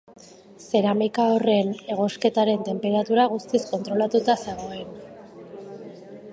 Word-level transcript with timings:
Zeramika 0.69 1.25
horren 1.33 1.69
egosketaren 1.95 2.65
tenperatura 2.69 3.27
guztiz 3.37 3.61
kontrolatuta 3.69 4.39
zegoen. 4.47 4.93